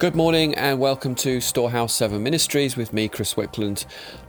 Good 0.00 0.14
morning 0.14 0.54
and 0.54 0.78
welcome 0.78 1.16
to 1.16 1.40
Storehouse 1.40 1.92
7 1.92 2.22
Ministries 2.22 2.76
with 2.76 2.92
me, 2.92 3.08
Chris 3.08 3.34
Wickland. 3.34 3.84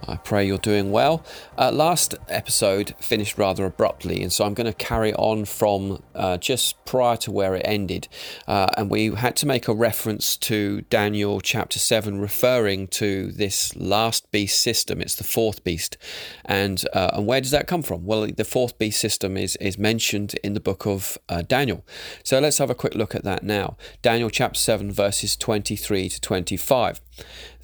I 0.08 0.16
pray 0.16 0.48
you're 0.48 0.58
doing 0.58 0.90
well. 0.90 1.24
Uh, 1.60 1.72
last 1.72 2.16
episode 2.28 2.96
finished 3.00 3.38
rather 3.38 3.66
abruptly, 3.66 4.24
and 4.24 4.34
so 4.34 4.46
I'm 4.46 4.56
going 4.56 4.66
to 4.66 4.74
carry 4.74 5.14
on 5.14 5.46
from 5.46 6.02
uh, 6.16 6.38
just 6.38 6.84
prior 6.86 7.18
to 7.18 7.32
where 7.32 7.54
it 7.54 7.62
ended. 7.66 8.08
Uh, 8.48 8.70
and 8.78 8.90
we 8.90 9.14
had 9.14 9.36
to 9.36 9.46
make 9.46 9.68
a 9.68 9.74
reference 9.76 10.36
to 10.38 10.82
Daniel 10.90 11.40
chapter 11.40 11.78
7, 11.78 12.20
referring 12.20 12.88
to 12.88 13.32
this 13.32 13.76
last 13.76 14.32
beast 14.32 14.60
system. 14.60 15.02
It's 15.02 15.14
the 15.14 15.24
fourth 15.24 15.64
beast. 15.64 15.98
And, 16.46 16.84
uh, 16.94 17.12
and 17.14 17.28
where 17.28 17.42
does 17.42 17.52
that 17.52 17.68
come 17.68 17.84
from? 17.84 18.06
Well, 18.06 18.26
the 18.26 18.44
fourth 18.44 18.80
beast 18.80 19.00
system 19.00 19.38
is, 19.38 19.56
is 19.58 19.78
mentioned 19.78 20.34
in 20.44 20.56
the 20.56 20.60
book 20.60 20.88
of 20.88 21.20
uh, 21.30 21.44
Daniel. 21.44 21.86
So 22.24 22.40
let's 22.40 22.58
have 22.58 22.72
a 22.72 22.76
quick 22.76 22.96
look 22.96 23.14
at 23.14 23.24
that 23.26 23.44
now. 23.44 23.78
Daniel 24.02 24.32
chapter 24.32 24.60
7, 24.60 24.92
verses 24.92 25.36
23 25.60 26.10
to 26.10 26.22
25. 26.22 27.02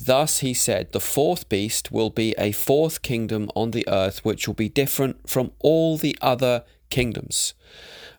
Thus 0.03 0.39
he 0.39 0.53
said, 0.53 0.91
The 0.91 0.99
fourth 0.99 1.47
beast 1.47 1.91
will 1.91 2.09
be 2.09 2.35
a 2.37 2.51
fourth 2.51 3.01
kingdom 3.01 3.49
on 3.55 3.71
the 3.71 3.87
earth, 3.87 4.25
which 4.25 4.47
will 4.47 4.53
be 4.53 4.67
different 4.67 5.29
from 5.29 5.51
all 5.59 5.97
the 5.97 6.17
other 6.21 6.63
kingdoms. 6.89 7.53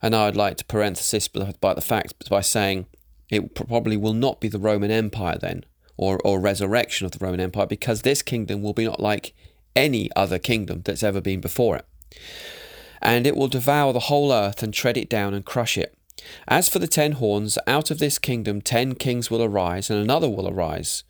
And 0.00 0.14
I 0.14 0.26
would 0.26 0.36
like 0.36 0.56
to 0.58 0.64
parenthesis 0.64 1.28
by 1.28 1.74
the 1.74 1.80
fact 1.80 2.28
by 2.30 2.40
saying 2.40 2.86
it 3.28 3.54
probably 3.54 3.96
will 3.96 4.14
not 4.14 4.40
be 4.40 4.48
the 4.48 4.58
Roman 4.58 4.90
Empire 4.90 5.36
then, 5.38 5.64
or, 5.96 6.18
or 6.24 6.40
resurrection 6.40 7.04
of 7.04 7.12
the 7.12 7.24
Roman 7.24 7.40
Empire, 7.40 7.66
because 7.66 8.02
this 8.02 8.22
kingdom 8.22 8.62
will 8.62 8.74
be 8.74 8.86
not 8.86 9.00
like 9.00 9.34
any 9.74 10.10
other 10.16 10.38
kingdom 10.38 10.82
that's 10.84 11.02
ever 11.02 11.20
been 11.20 11.40
before 11.40 11.76
it. 11.76 11.86
And 13.02 13.26
it 13.26 13.36
will 13.36 13.48
devour 13.48 13.92
the 13.92 14.00
whole 14.00 14.32
earth 14.32 14.62
and 14.62 14.72
tread 14.72 14.96
it 14.96 15.10
down 15.10 15.34
and 15.34 15.44
crush 15.44 15.76
it. 15.76 15.95
As 16.48 16.68
for 16.68 16.78
the 16.78 16.86
ten 16.86 17.12
horns, 17.12 17.58
out 17.66 17.90
of 17.90 17.98
this 17.98 18.18
kingdom 18.18 18.60
ten 18.60 18.94
kings 18.94 19.30
will 19.30 19.42
arise, 19.42 19.90
and 19.90 20.00
another 20.00 20.28
will 20.28 20.48
arise, 20.48 21.04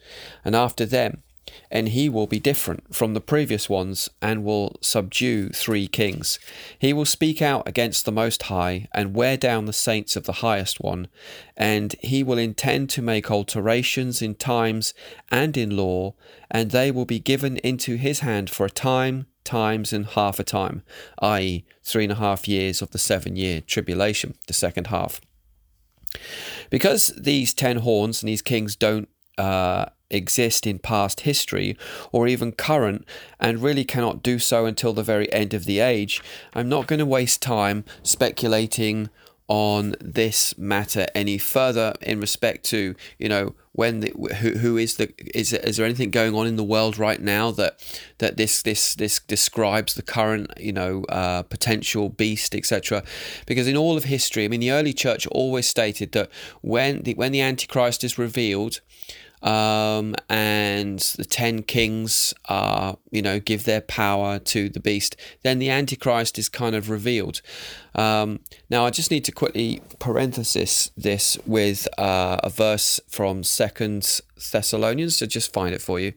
and 0.44 0.56
after 0.56 0.84
them, 0.84 1.22
and 1.70 1.90
he 1.90 2.08
will 2.08 2.26
be 2.26 2.40
different 2.40 2.94
from 2.94 3.14
the 3.14 3.20
previous 3.20 3.68
ones, 3.68 4.10
and 4.20 4.44
will 4.44 4.76
subdue 4.80 5.50
three 5.50 5.86
kings. 5.86 6.40
He 6.78 6.92
will 6.92 7.04
speak 7.04 7.40
out 7.40 7.68
against 7.68 8.04
the 8.04 8.12
Most 8.12 8.44
High, 8.44 8.88
and 8.92 9.14
wear 9.14 9.36
down 9.36 9.66
the 9.66 9.72
saints 9.72 10.16
of 10.16 10.24
the 10.24 10.40
Highest 10.42 10.80
One, 10.80 11.06
and 11.56 11.94
he 12.00 12.22
will 12.22 12.38
intend 12.38 12.90
to 12.90 13.02
make 13.02 13.30
alterations 13.30 14.20
in 14.20 14.34
times 14.34 14.92
and 15.30 15.56
in 15.56 15.76
law, 15.76 16.14
and 16.50 16.72
they 16.72 16.90
will 16.90 17.06
be 17.06 17.20
given 17.20 17.58
into 17.58 17.96
his 17.96 18.20
hand 18.20 18.50
for 18.50 18.66
a 18.66 18.70
time, 18.70 19.26
times 19.46 19.92
and 19.92 20.04
half 20.06 20.38
a 20.38 20.44
time, 20.44 20.82
i.e., 21.20 21.64
three 21.82 22.04
and 22.04 22.12
a 22.12 22.16
half 22.16 22.46
years 22.46 22.82
of 22.82 22.90
the 22.90 22.98
seven 22.98 23.36
year 23.36 23.62
tribulation, 23.62 24.34
the 24.46 24.52
second 24.52 24.88
half. 24.88 25.20
Because 26.68 27.08
these 27.16 27.54
ten 27.54 27.78
horns 27.78 28.22
and 28.22 28.28
these 28.28 28.42
kings 28.42 28.76
don't 28.76 29.08
uh, 29.38 29.86
exist 30.10 30.66
in 30.66 30.78
past 30.78 31.20
history 31.20 31.76
or 32.12 32.26
even 32.26 32.52
current 32.52 33.04
and 33.40 33.62
really 33.62 33.84
cannot 33.84 34.22
do 34.22 34.38
so 34.38 34.66
until 34.66 34.92
the 34.92 35.02
very 35.02 35.32
end 35.32 35.54
of 35.54 35.64
the 35.64 35.80
age, 35.80 36.22
I'm 36.54 36.68
not 36.68 36.86
going 36.86 36.98
to 36.98 37.06
waste 37.06 37.42
time 37.42 37.84
speculating 38.02 39.10
on 39.48 39.94
this 40.00 40.56
matter 40.58 41.06
any 41.14 41.38
further 41.38 41.94
in 42.00 42.20
respect 42.20 42.64
to 42.64 42.96
you 43.18 43.28
know 43.28 43.54
when 43.72 44.00
the, 44.00 44.10
who 44.40 44.58
who 44.58 44.76
is 44.76 44.96
the 44.96 45.12
is 45.34 45.52
is 45.52 45.76
there 45.76 45.86
anything 45.86 46.10
going 46.10 46.34
on 46.34 46.46
in 46.46 46.56
the 46.56 46.64
world 46.64 46.98
right 46.98 47.20
now 47.20 47.52
that 47.52 47.78
that 48.18 48.36
this 48.36 48.62
this 48.62 48.96
this 48.96 49.20
describes 49.20 49.94
the 49.94 50.02
current 50.02 50.50
you 50.58 50.72
know 50.72 51.04
uh, 51.04 51.42
potential 51.42 52.08
beast 52.08 52.54
etc 52.56 53.04
because 53.46 53.68
in 53.68 53.76
all 53.76 53.96
of 53.96 54.04
history 54.04 54.44
I 54.44 54.48
mean 54.48 54.60
the 54.60 54.72
early 54.72 54.92
church 54.92 55.26
always 55.28 55.68
stated 55.68 56.10
that 56.12 56.28
when 56.62 57.02
the 57.02 57.14
when 57.14 57.30
the 57.30 57.40
antichrist 57.40 58.02
is 58.02 58.18
revealed 58.18 58.80
um, 59.42 60.14
and 60.28 60.98
the 61.18 61.24
ten 61.24 61.62
kings 61.62 62.34
are, 62.48 62.98
you 63.10 63.22
know, 63.22 63.38
give 63.38 63.64
their 63.64 63.80
power 63.80 64.38
to 64.38 64.68
the 64.68 64.80
beast, 64.80 65.16
then 65.42 65.58
the 65.58 65.70
Antichrist 65.70 66.38
is 66.38 66.48
kind 66.48 66.74
of 66.74 66.90
revealed. 66.90 67.42
Um, 67.94 68.40
now, 68.68 68.84
I 68.86 68.90
just 68.90 69.10
need 69.10 69.24
to 69.24 69.32
quickly 69.32 69.82
parenthesis 69.98 70.90
this 70.96 71.38
with 71.46 71.88
uh, 71.98 72.38
a 72.42 72.50
verse 72.50 73.00
from 73.08 73.42
Second 73.42 74.20
Thessalonians 74.52 75.18
to 75.18 75.26
just 75.26 75.52
find 75.52 75.74
it 75.74 75.80
for 75.80 76.00
you. 76.00 76.12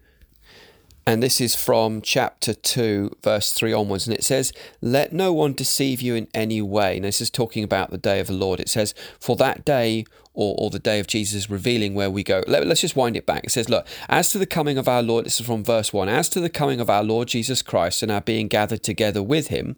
And 1.09 1.23
this 1.23 1.41
is 1.41 1.55
from 1.55 2.03
chapter 2.03 2.53
2, 2.53 3.17
verse 3.23 3.51
3 3.51 3.73
onwards. 3.73 4.07
And 4.07 4.15
it 4.15 4.23
says, 4.23 4.53
Let 4.79 5.11
no 5.11 5.33
one 5.33 5.53
deceive 5.53 6.01
you 6.01 6.13
in 6.13 6.27
any 6.35 6.61
way. 6.61 6.97
And 6.97 7.05
this 7.05 7.19
is 7.19 7.31
talking 7.31 7.63
about 7.63 7.89
the 7.89 7.97
day 7.97 8.19
of 8.19 8.27
the 8.27 8.33
Lord. 8.33 8.59
It 8.59 8.69
says, 8.69 8.93
For 9.19 9.35
that 9.37 9.65
day 9.65 10.05
or, 10.39 10.55
or 10.57 10.69
the 10.69 10.79
day 10.79 11.01
of 11.01 11.07
Jesus 11.07 11.49
revealing 11.49 11.93
where 11.93 12.09
we 12.09 12.23
go. 12.23 12.45
Let, 12.47 12.65
us 12.65 12.79
just 12.79 12.95
wind 12.95 13.17
it 13.17 13.25
back. 13.25 13.43
It 13.43 13.49
says, 13.49 13.67
Look, 13.67 13.85
as 14.07 14.31
to 14.31 14.37
the 14.37 14.45
coming 14.45 14.77
of 14.77 14.87
our 14.87 15.03
Lord, 15.03 15.25
this 15.25 15.37
is 15.41 15.45
from 15.45 15.65
verse 15.65 15.91
1, 15.91 16.07
as 16.07 16.29
to 16.29 16.39
the 16.39 16.49
coming 16.49 16.79
of 16.79 16.89
our 16.89 17.03
Lord 17.03 17.27
Jesus 17.27 17.61
Christ 17.61 18.01
and 18.01 18.09
our 18.09 18.21
being 18.21 18.47
gathered 18.47 18.81
together 18.81 19.21
with 19.21 19.47
him. 19.47 19.75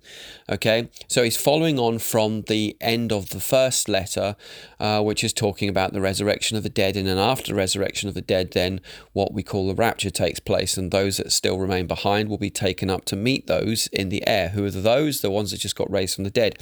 Okay, 0.52 0.90
so 1.08 1.24
he's 1.24 1.36
following 1.36 1.80
on 1.80 1.98
from 1.98 2.44
the 2.44 2.78
end 2.80 3.12
of 3.12 3.30
the 3.30 3.40
first 3.40 3.90
letter, 3.90 4.36
uh, 4.80 5.02
which 5.02 5.24
is 5.24 5.34
talking 5.34 5.68
about 5.68 5.94
the 5.94 6.02
resurrection 6.02 6.56
of 6.56 6.62
the 6.62 6.70
dead. 6.70 6.96
And 6.96 7.08
then 7.08 7.18
after 7.18 7.54
the 7.54 7.58
resurrection 7.58 8.08
of 8.08 8.14
the 8.14 8.22
dead, 8.22 8.52
then 8.52 8.82
what 9.14 9.34
we 9.34 9.42
call 9.42 9.68
the 9.68 9.74
rapture 9.74 10.12
takes 10.12 10.40
place. 10.40 10.78
And 10.78 10.92
those 10.92 11.18
that 11.18 11.32
still 11.32 11.58
remain 11.58 11.88
behind 11.88 12.30
will 12.30 12.38
be 12.38 12.52
taken 12.52 12.92
up 12.92 13.06
to 13.06 13.16
meet 13.16 13.48
those 13.48 13.88
in 13.88 14.10
the 14.10 14.28
air. 14.28 14.50
Who 14.50 14.64
are 14.66 14.70
those? 14.70 15.22
The 15.22 15.32
ones 15.32 15.50
that 15.50 15.60
just 15.60 15.76
got 15.76 15.90
raised 15.90 16.14
from 16.14 16.24
the 16.24 16.30
dead. 16.30 16.60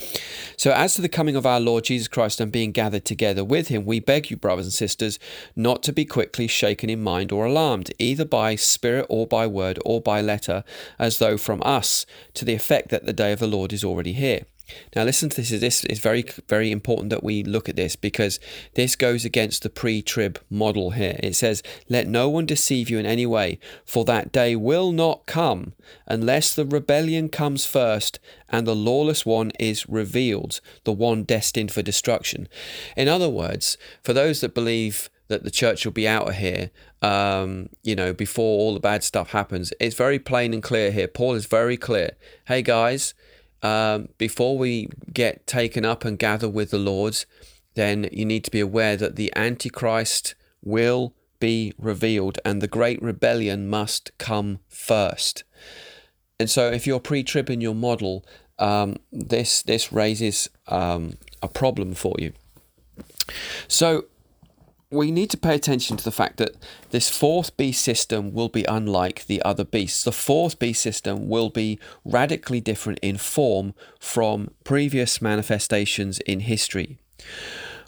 So, 0.56 0.72
as 0.72 0.94
to 0.94 1.02
the 1.02 1.10
coming 1.10 1.36
of 1.36 1.46
our 1.46 1.60
Lord 1.60 1.84
Jesus 1.84 2.08
Christ 2.08 2.40
and 2.40 2.50
being 2.50 2.72
gathered 2.72 3.04
together 3.04 3.44
with 3.44 3.68
him, 3.68 3.89
we 3.90 4.00
beg 4.00 4.30
you, 4.30 4.38
brothers 4.38 4.68
and 4.68 4.74
sisters, 4.74 5.20
not 5.56 5.84
to 5.84 5.92
be 5.92 6.06
quickly 6.06 6.48
shaken 6.48 6.90
in 6.90 7.02
mind 7.02 7.32
or 7.32 7.46
alarmed, 7.46 7.92
either 8.00 8.24
by 8.24 8.56
spirit 8.56 9.06
or 9.10 9.28
by 9.28 9.46
word 9.46 9.80
or 9.84 10.00
by 10.00 10.22
letter, 10.22 10.64
as 10.98 11.18
though 11.18 11.38
from 11.38 11.62
us, 11.66 12.06
to 12.36 12.46
the 12.46 12.54
effect 12.54 12.90
that 12.90 13.06
the 13.06 13.14
day 13.14 13.34
of 13.34 13.40
the 13.40 13.48
Lord 13.48 13.74
is 13.74 13.84
already 13.84 14.14
here. 14.14 14.46
Now, 14.96 15.04
listen 15.04 15.30
to 15.30 15.42
this. 15.42 15.50
This 15.50 15.86
is 15.86 16.00
very, 16.00 16.26
very 16.48 16.72
important 16.72 17.10
that 17.10 17.24
we 17.24 17.44
look 17.44 17.70
at 17.70 17.76
this 17.76 17.96
because 17.96 18.40
this 18.76 18.96
goes 18.96 19.26
against 19.26 19.64
the 19.64 19.70
pre 19.70 20.02
trib 20.02 20.40
model 20.50 20.92
here. 20.92 21.20
It 21.22 21.36
says, 21.36 21.64
Let 21.88 22.08
no 22.08 22.30
one 22.30 22.46
deceive 22.46 22.90
you 22.90 23.00
in 23.00 23.06
any 23.06 23.26
way, 23.26 23.60
for 23.86 24.06
that 24.06 24.32
day 24.32 24.56
will 24.56 24.92
not 24.92 25.26
come 25.26 25.74
unless 26.08 26.54
the 26.54 26.66
rebellion 26.66 27.30
comes 27.30 27.66
first 27.66 28.20
and 28.50 28.66
the 28.66 28.76
lawless 28.76 29.26
one 29.26 29.52
is 29.60 29.88
revealed, 29.88 30.62
the 30.84 30.94
one 30.94 31.24
destined 31.24 31.72
for 31.72 31.82
destruction. 31.82 32.48
In 32.96 33.08
other 33.08 33.30
words, 33.30 33.78
for 34.04 34.14
those 34.14 34.42
that 34.42 34.54
believe 34.54 35.10
that 35.30 35.44
the 35.44 35.52
church 35.52 35.86
will 35.86 35.94
be 35.94 36.08
out 36.08 36.28
of 36.28 36.36
here, 36.36 36.72
um, 37.02 37.70
you 37.84 37.96
know, 37.96 38.14
before 38.14 38.60
all 38.60 38.74
the 38.74 38.80
bad 38.80 39.04
stuff 39.04 39.32
happens, 39.32 39.72
it's 39.80 39.96
very 39.96 40.20
plain 40.20 40.54
and 40.54 40.64
clear 40.64 40.92
here. 40.92 41.08
Paul 41.08 41.36
is 41.36 41.46
very 41.46 41.78
clear. 41.78 42.12
Hey, 42.48 42.62
guys, 42.62 43.14
um, 43.62 44.10
before 44.18 44.58
we 44.58 44.90
get 45.12 45.46
taken 45.48 45.86
up 45.86 46.06
and 46.06 46.18
gather 46.18 46.50
with 46.50 46.72
the 46.72 46.78
Lord, 46.78 47.26
then 47.76 48.10
you 48.12 48.26
need 48.26 48.44
to 48.46 48.52
be 48.52 48.60
aware 48.60 48.96
that 48.98 49.16
the 49.16 49.32
Antichrist 49.36 50.36
will 50.64 51.14
be 51.40 51.74
revealed 51.78 52.38
and 52.44 52.62
the 52.62 52.68
great 52.68 53.02
rebellion 53.02 53.70
must 53.70 54.12
come 54.18 54.60
first. 54.68 55.44
And 56.40 56.50
so, 56.50 56.70
if 56.70 56.88
you're 56.88 57.00
pre 57.00 57.24
trib 57.24 57.50
in 57.50 57.62
your 57.62 57.76
model, 57.76 58.26
um, 58.58 58.98
this, 59.12 59.62
this 59.62 59.92
raises 59.92 60.50
um, 60.68 61.18
a 61.42 61.48
problem 61.48 61.94
for 61.94 62.16
you. 62.18 62.34
So, 63.68 64.06
we 64.92 65.12
need 65.12 65.30
to 65.30 65.38
pay 65.38 65.54
attention 65.54 65.98
to 65.98 66.04
the 66.04 66.12
fact 66.12 66.38
that 66.38 66.56
this 66.90 67.10
fourth 67.10 67.56
beast 67.58 67.84
system 67.84 68.34
will 68.34 68.50
be 68.50 68.64
unlike 68.64 69.26
the 69.28 69.42
other 69.44 69.64
beasts. 69.64 70.04
The 70.04 70.12
fourth 70.12 70.58
beast 70.58 70.82
system 70.82 71.30
will 71.30 71.50
be 71.50 71.80
radically 72.04 72.60
different 72.60 73.00
in 73.04 73.18
form 73.18 73.76
from 74.00 74.50
previous 74.64 75.22
manifestations 75.22 76.20
in 76.22 76.40
history, 76.42 76.98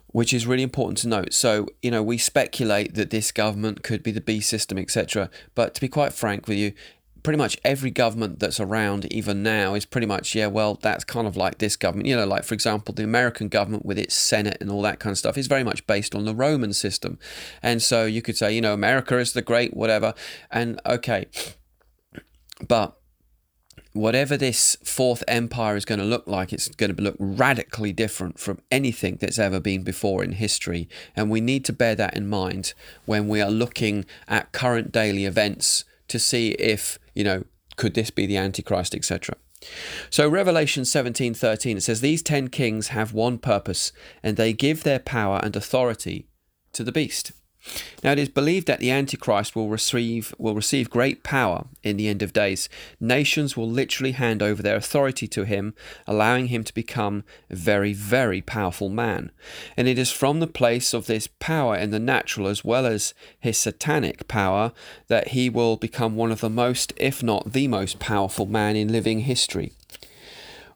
which 0.07 0.31
is 0.31 0.45
really 0.45 0.62
important 0.62 1.00
to 1.00 1.07
note. 1.07 1.33
So, 1.33 1.68
you 1.81 1.89
know, 1.89 2.03
we 2.03 2.19
speculate 2.19 2.94
that 2.94 3.09
this 3.09 3.31
government 3.31 3.81
could 3.81 4.04
be 4.04 4.12
the 4.12 4.21
beast 4.21 4.50
system, 4.50 4.77
etc. 4.77 5.31
But 5.56 5.74
to 5.74 5.81
be 5.81 5.88
quite 5.88 6.13
frank 6.13 6.47
with 6.47 6.57
you, 6.57 6.74
pretty 7.23 7.38
much 7.38 7.57
every 7.63 7.91
government 7.91 8.39
that's 8.39 8.59
around 8.59 9.12
even 9.13 9.44
now 9.44 9.73
is 9.73 9.85
pretty 9.85 10.07
much 10.07 10.33
yeah 10.35 10.47
well 10.47 10.79
that's 10.81 11.03
kind 11.03 11.27
of 11.27 11.38
like 11.38 11.57
this 11.59 11.75
government. 11.75 12.07
You 12.07 12.15
know 12.15 12.25
like 12.25 12.44
for 12.44 12.53
example 12.53 12.94
the 12.94 13.03
american 13.03 13.47
government 13.47 13.85
with 13.85 13.97
its 13.97 14.15
senate 14.15 14.57
and 14.59 14.69
all 14.69 14.81
that 14.81 15.00
kind 15.00 15.12
of 15.12 15.18
stuff 15.18 15.38
is 15.38 15.47
very 15.47 15.63
much 15.63 15.85
based 15.88 16.15
on 16.15 16.25
the 16.25 16.35
roman 16.35 16.73
system. 16.73 17.19
And 17.62 17.81
so 17.81 18.06
you 18.06 18.21
could 18.21 18.38
say 18.38 18.53
you 18.53 18.62
know 18.62 18.73
america 18.73 19.18
is 19.18 19.33
the 19.33 19.41
great 19.41 19.75
whatever. 19.75 20.13
And 20.50 20.79
okay 20.85 21.27
but 22.68 22.97
whatever 23.94 24.38
this 24.38 24.77
fourth 24.83 25.23
empire 25.27 25.75
is 25.75 25.85
going 25.85 26.00
to 26.00 26.06
look 26.06 26.27
like, 26.27 26.53
it's 26.53 26.68
going 26.69 26.95
to 26.95 27.01
look 27.01 27.15
radically 27.19 27.91
different 27.91 28.39
from 28.39 28.59
anything 28.71 29.18
that's 29.19 29.39
ever 29.39 29.59
been 29.59 29.83
before 29.83 30.23
in 30.23 30.33
history. 30.33 30.88
And 31.15 31.29
we 31.29 31.41
need 31.41 31.65
to 31.65 31.73
bear 31.73 31.95
that 31.95 32.15
in 32.15 32.27
mind 32.27 32.73
when 33.06 33.27
we 33.27 33.41
are 33.41 33.51
looking 33.51 34.06
at 34.27 34.51
current 34.51 34.91
daily 34.91 35.25
events 35.25 35.83
to 36.07 36.19
see 36.19 36.51
if, 36.51 37.00
you 37.13 37.23
know, 37.23 37.43
could 37.77 37.93
this 37.93 38.09
be 38.09 38.25
the 38.25 38.37
Antichrist, 38.37 38.95
etc. 38.95 39.35
So 40.09 40.27
Revelation 40.27 40.83
17:13 40.83 41.77
it 41.77 41.81
says 41.81 42.01
these 42.01 42.23
10 42.23 42.49
kings 42.49 42.87
have 42.87 43.13
one 43.13 43.37
purpose 43.37 43.91
and 44.23 44.35
they 44.35 44.53
give 44.53 44.83
their 44.83 44.99
power 44.99 45.39
and 45.43 45.55
authority 45.55 46.27
to 46.73 46.83
the 46.83 46.91
beast. 46.91 47.31
Now 48.03 48.13
it 48.13 48.19
is 48.19 48.29
believed 48.29 48.67
that 48.67 48.79
the 48.79 48.91
Antichrist 48.91 49.55
will 49.55 49.69
receive 49.69 50.33
will 50.37 50.55
receive 50.55 50.89
great 50.89 51.23
power 51.23 51.65
in 51.83 51.97
the 51.97 52.07
end 52.07 52.21
of 52.21 52.33
days. 52.33 52.69
Nations 52.99 53.55
will 53.55 53.69
literally 53.69 54.13
hand 54.13 54.41
over 54.41 54.63
their 54.63 54.75
authority 54.75 55.27
to 55.27 55.43
him, 55.43 55.73
allowing 56.07 56.47
him 56.47 56.63
to 56.63 56.73
become 56.73 57.23
a 57.49 57.55
very, 57.55 57.93
very 57.93 58.41
powerful 58.41 58.89
man. 58.89 59.31
And 59.77 59.87
it 59.87 59.99
is 59.99 60.11
from 60.11 60.39
the 60.39 60.47
place 60.47 60.93
of 60.93 61.05
this 61.05 61.27
power 61.39 61.75
in 61.75 61.91
the 61.91 61.99
natural 61.99 62.47
as 62.47 62.63
well 62.63 62.85
as 62.85 63.13
his 63.39 63.57
satanic 63.57 64.27
power 64.27 64.71
that 65.07 65.29
he 65.29 65.49
will 65.49 65.77
become 65.77 66.15
one 66.15 66.31
of 66.31 66.41
the 66.41 66.49
most, 66.49 66.93
if 66.97 67.21
not 67.21 67.53
the 67.53 67.67
most 67.67 67.99
powerful 67.99 68.45
man 68.45 68.75
in 68.75 68.91
living 68.91 69.21
history. 69.21 69.73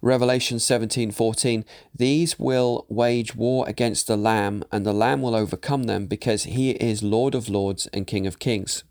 Revelation 0.06 0.60
17:14 0.60 1.66
These 1.96 2.38
will 2.38 2.86
wage 2.90 3.36
war 3.36 3.68
against 3.68 4.06
the 4.06 4.16
lamb 4.16 4.63
and 4.72 4.86
the 4.86 4.94
lamb 4.94 5.24
will 5.24 5.34
overcome 5.34 5.86
them 5.86 6.06
because 6.06 6.44
he 6.44 6.69
is 6.74 7.02
Lord 7.02 7.34
of 7.34 7.50
lords 7.50 7.88
and 7.88 8.06
King 8.06 8.28
of 8.28 8.38
kings. 8.38 8.84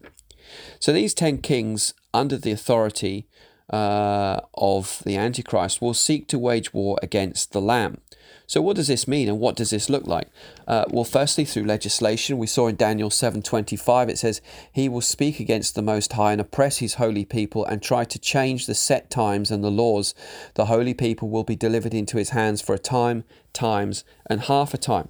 So 0.81 0.93
these 0.93 1.15
10 1.15 1.39
kings 1.39 1.95
under 2.13 2.37
the 2.37 2.51
authority 2.51 3.29
uh, 3.71 4.41
of 4.55 5.03
the 5.05 5.17
antichrist 5.17 5.81
will 5.81 5.95
seek 5.95 6.29
to 6.29 6.39
wage 6.39 6.73
war 6.75 6.99
against 7.03 7.53
the 7.53 7.61
lamb. 7.61 7.99
So, 8.47 8.61
what 8.61 8.77
does 8.77 8.89
this 8.89 9.09
mean, 9.09 9.29
and 9.29 9.41
what 9.41 9.57
does 9.57 9.71
this 9.71 9.89
look 9.89 10.07
like? 10.07 10.29
Uh, 10.69 10.85
well, 10.91 11.05
firstly, 11.05 11.47
through 11.47 11.65
legislation, 11.65 12.37
we 12.37 12.47
saw 12.47 12.69
in 12.69 12.77
Daniel 12.77 13.09
seven 13.09 13.41
twenty 13.41 13.77
five. 13.77 14.11
It 14.11 14.19
says, 14.19 14.43
"He 14.71 14.87
will 14.89 15.01
speak 15.01 15.41
against 15.41 15.75
the 15.75 15.83
Most 15.83 16.13
High 16.13 16.33
and 16.33 16.41
oppress 16.41 16.79
His 16.79 16.95
holy 16.95 17.25
people, 17.25 17.65
and 17.65 17.83
try 17.83 18.05
to 18.05 18.19
change 18.19 18.67
the 18.67 18.75
set 18.75 19.09
times 19.09 19.51
and 19.51 19.65
the 19.65 19.71
laws. 19.71 20.15
The 20.55 20.67
holy 20.67 20.93
people 20.93 21.31
will 21.31 21.45
be 21.45 21.57
delivered 21.57 21.95
into 21.95 22.19
His 22.19 22.31
hands 22.31 22.61
for 22.61 22.75
a 22.75 22.79
time, 22.79 23.25
times, 23.55 24.05
and 24.29 24.43
half 24.43 24.75
a 24.75 24.79
time." 24.79 25.09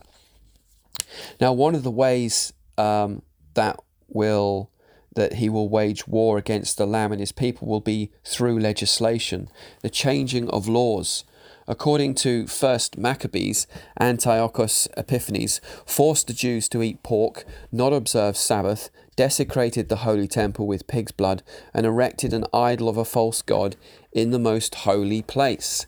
Now, 1.41 1.53
one 1.53 1.75
of 1.75 1.83
the 1.83 1.91
ways 1.91 2.53
um, 2.79 3.23
that 3.55 3.81
will 4.09 4.71
that 5.15 5.35
he 5.35 5.49
will 5.49 5.69
wage 5.69 6.07
war 6.07 6.39
against 6.39 6.77
the 6.77 6.87
Lamb 6.87 7.13
and 7.13 7.21
his 7.21 7.33
people 7.33 7.69
will 7.69 7.81
be 7.81 8.11
through 8.25 8.59
legislation, 8.59 9.49
the 9.83 9.91
changing 9.91 10.49
of 10.51 10.69
laws. 10.69 11.25
According 11.67 12.17
to 12.17 12.47
First 12.47 12.99
Maccabees, 12.99 13.67
Antiochus 13.99 14.87
Epiphanes 14.99 15.63
forced 15.87 16.27
the 16.27 16.35
Jews 16.35 16.69
to 16.69 16.83
eat 16.83 17.03
pork, 17.03 17.47
not 17.73 17.93
observe 17.93 18.37
Sabbath, 18.37 18.91
desecrated 19.17 19.89
the 19.89 19.97
holy 19.97 20.29
temple 20.29 20.67
with 20.67 20.87
pig's 20.87 21.13
blood, 21.13 21.43
and 21.73 21.87
erected 21.87 22.35
an 22.35 22.45
idol 22.53 22.89
of 22.89 22.99
a 22.99 23.05
false 23.05 23.41
god 23.41 23.77
in 24.13 24.31
the 24.31 24.39
most 24.39 24.75
holy 24.75 25.23
place. 25.23 25.87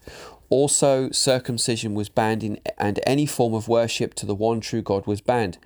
Also, 0.49 1.11
circumcision 1.11 1.94
was 1.94 2.08
banned, 2.08 2.43
in, 2.43 2.58
and 2.79 3.00
any 3.05 3.26
form 3.26 3.52
of 3.52 3.69
worship 3.69 4.14
to 4.14 4.25
the 4.25 4.34
one 4.34 4.61
true 4.61 4.82
God 4.82 5.06
was 5.06 5.20
banned. 5.20 5.58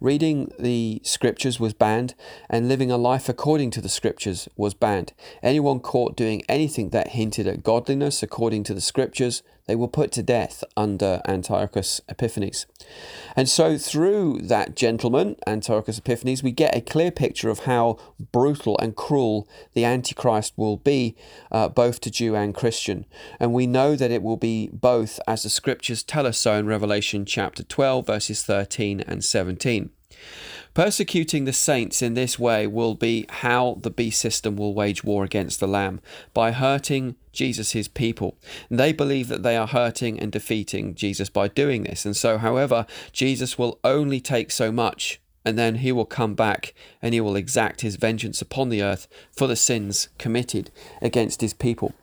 Reading 0.00 0.52
the 0.58 1.00
scriptures 1.04 1.58
was 1.58 1.74
banned, 1.74 2.14
and 2.48 2.68
living 2.68 2.90
a 2.90 2.96
life 2.96 3.28
according 3.28 3.70
to 3.72 3.80
the 3.80 3.88
scriptures 3.88 4.48
was 4.56 4.74
banned. 4.74 5.12
Anyone 5.42 5.80
caught 5.80 6.16
doing 6.16 6.42
anything 6.48 6.90
that 6.90 7.08
hinted 7.08 7.46
at 7.46 7.62
godliness 7.62 8.22
according 8.22 8.64
to 8.64 8.74
the 8.74 8.80
scriptures, 8.80 9.42
they 9.66 9.76
were 9.76 9.88
put 9.88 10.12
to 10.12 10.22
death 10.22 10.62
under 10.76 11.22
Antiochus 11.26 12.00
Epiphanes. 12.08 12.66
And 13.34 13.48
so, 13.48 13.78
through 13.78 14.40
that 14.42 14.76
gentleman, 14.76 15.36
Antiochus 15.46 15.98
Epiphanes, 15.98 16.42
we 16.42 16.52
get 16.52 16.76
a 16.76 16.82
clear 16.82 17.10
picture 17.10 17.48
of 17.48 17.60
how 17.60 17.98
brutal 18.32 18.78
and 18.78 18.94
cruel 18.94 19.48
the 19.72 19.84
Antichrist 19.84 20.52
will 20.56 20.76
be, 20.76 21.16
uh, 21.50 21.68
both 21.68 22.00
to 22.00 22.10
Jew 22.10 22.36
and 22.36 22.54
Christian. 22.54 23.06
And 23.40 23.54
we 23.54 23.66
know 23.66 23.96
that 23.96 24.10
it 24.10 24.22
will 24.22 24.36
be 24.36 24.68
both, 24.72 25.18
as 25.26 25.44
the 25.44 25.50
scriptures 25.50 26.02
tell 26.02 26.26
us 26.26 26.36
so 26.36 26.54
in 26.54 26.66
Revelation 26.66 27.24
chapter 27.24 27.62
12, 27.62 28.06
verses 28.06 28.42
13 28.42 29.00
and 29.00 29.24
17. 29.24 29.63
Persecuting 30.74 31.44
the 31.44 31.52
saints 31.52 32.02
in 32.02 32.14
this 32.14 32.36
way 32.36 32.66
will 32.66 32.94
be 32.94 33.26
how 33.28 33.78
the 33.80 33.90
beast 33.90 34.20
system 34.20 34.56
will 34.56 34.74
wage 34.74 35.04
war 35.04 35.22
against 35.22 35.60
the 35.60 35.68
Lamb 35.68 36.00
by 36.32 36.50
hurting 36.50 37.14
Jesus, 37.32 37.88
people. 37.88 38.36
They 38.68 38.92
believe 38.92 39.28
that 39.28 39.44
they 39.44 39.56
are 39.56 39.68
hurting 39.68 40.18
and 40.18 40.32
defeating 40.32 40.96
Jesus 40.96 41.28
by 41.28 41.46
doing 41.46 41.84
this. 41.84 42.04
And 42.04 42.16
so, 42.16 42.38
however, 42.38 42.86
Jesus 43.12 43.56
will 43.56 43.78
only 43.84 44.20
take 44.20 44.50
so 44.50 44.72
much 44.72 45.20
and 45.44 45.56
then 45.56 45.76
he 45.76 45.92
will 45.92 46.06
come 46.06 46.34
back 46.34 46.74
and 47.00 47.14
he 47.14 47.20
will 47.20 47.36
exact 47.36 47.82
his 47.82 47.96
vengeance 47.96 48.42
upon 48.42 48.68
the 48.68 48.82
earth 48.82 49.06
for 49.30 49.46
the 49.46 49.56
sins 49.56 50.08
committed 50.18 50.70
against 51.00 51.40
his 51.40 51.54
people. 51.54 51.94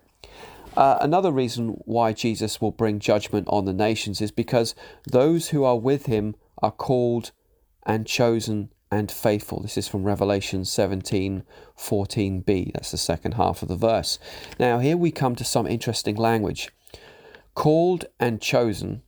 Uh, 0.78 0.98
another 1.02 1.32
reason 1.32 1.82
why 1.84 2.14
Jesus 2.14 2.62
will 2.62 2.72
bring 2.72 3.00
judgment 3.00 3.48
on 3.50 3.66
the 3.66 3.74
nations 3.74 4.22
is 4.22 4.32
because 4.32 4.74
those 5.10 5.50
who 5.50 5.66
are 5.66 5.78
with 5.78 6.06
him 6.06 6.36
are 6.62 6.72
called 6.72 7.32
and 7.86 8.06
chosen 8.06 8.70
and 8.92 9.10
faithful. 9.10 9.62
This 9.62 9.78
is 9.78 9.88
from 9.88 10.04
Revelation 10.04 10.66
17 10.66 11.44
14b. 11.78 12.74
That's 12.74 12.92
the 12.92 12.98
second 12.98 13.36
half 13.36 13.62
of 13.62 13.70
the 13.70 13.76
verse. 13.76 14.20
Now, 14.60 14.80
here 14.80 14.98
we 14.98 15.12
come 15.12 15.36
to 15.36 15.46
some 15.46 15.66
interesting 15.66 16.16
language. 16.16 16.70
Called 17.56 18.06
and 18.20 18.42
chosen. 18.42 19.02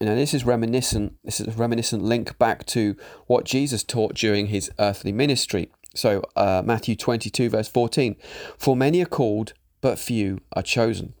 Now, 0.00 0.14
this 0.14 0.32
is 0.32 0.44
reminiscent. 0.44 1.14
This 1.24 1.40
is 1.40 1.48
a 1.48 1.58
reminiscent 1.58 2.02
link 2.02 2.38
back 2.38 2.64
to 2.66 2.96
what 3.26 3.44
Jesus 3.44 3.84
taught 3.84 4.14
during 4.14 4.46
his 4.46 4.70
earthly 4.78 5.12
ministry. 5.12 5.70
So, 5.94 6.22
uh, 6.36 6.62
Matthew 6.64 6.96
22, 6.96 7.50
verse 7.50 7.68
14. 7.68 8.16
For 8.56 8.76
many 8.76 9.02
are 9.02 9.06
called, 9.06 9.52
but 9.80 9.98
few 9.98 10.38
are 10.54 10.62
chosen. 10.62 11.14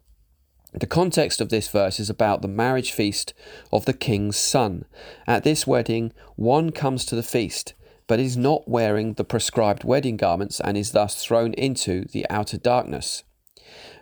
The 0.72 0.86
context 0.86 1.40
of 1.40 1.48
this 1.48 1.68
verse 1.68 1.98
is 1.98 2.10
about 2.10 2.42
the 2.42 2.48
marriage 2.48 2.92
feast 2.92 3.32
of 3.72 3.86
the 3.86 3.94
king's 3.94 4.36
son. 4.36 4.84
At 5.26 5.42
this 5.42 5.66
wedding, 5.66 6.12
one 6.36 6.72
comes 6.72 7.04
to 7.06 7.16
the 7.16 7.22
feast, 7.22 7.72
but 8.06 8.20
is 8.20 8.36
not 8.36 8.68
wearing 8.68 9.14
the 9.14 9.24
prescribed 9.24 9.82
wedding 9.82 10.16
garments 10.16 10.60
and 10.60 10.76
is 10.76 10.92
thus 10.92 11.22
thrown 11.22 11.54
into 11.54 12.04
the 12.06 12.26
outer 12.28 12.58
darkness. 12.58 13.24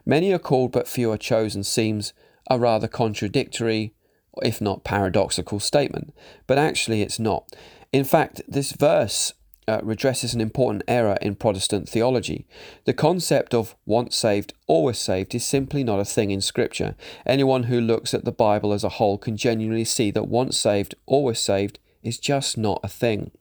Many 0.04 0.32
are 0.32 0.38
called, 0.38 0.72
but 0.72 0.88
few 0.88 1.10
are 1.12 1.18
chosen 1.18 1.62
seems 1.62 2.12
a 2.50 2.58
rather 2.58 2.88
contradictory, 2.88 3.94
if 4.42 4.60
not 4.60 4.84
paradoxical 4.84 5.60
statement, 5.60 6.12
but 6.46 6.58
actually 6.58 7.02
it's 7.02 7.18
not. 7.18 7.48
In 7.92 8.04
fact, 8.04 8.42
this 8.48 8.72
verse 8.72 9.32
uh, 9.68 9.80
redresses 9.82 10.34
an 10.34 10.40
important 10.40 10.82
error 10.86 11.18
in 11.20 11.34
Protestant 11.34 11.88
theology. 11.88 12.46
The 12.84 12.92
concept 12.92 13.54
of 13.54 13.74
once 13.84 14.16
saved, 14.16 14.54
always 14.66 14.98
saved 14.98 15.34
is 15.34 15.44
simply 15.44 15.82
not 15.82 16.00
a 16.00 16.04
thing 16.04 16.30
in 16.30 16.40
Scripture. 16.40 16.94
Anyone 17.24 17.64
who 17.64 17.80
looks 17.80 18.14
at 18.14 18.24
the 18.24 18.32
Bible 18.32 18.72
as 18.72 18.84
a 18.84 18.90
whole 18.90 19.18
can 19.18 19.36
genuinely 19.36 19.84
see 19.84 20.10
that 20.12 20.28
once 20.28 20.56
saved, 20.56 20.94
always 21.06 21.40
saved 21.40 21.78
is 22.02 22.18
just 22.18 22.56
not 22.56 22.80
a 22.84 22.88
thing. 22.88 23.32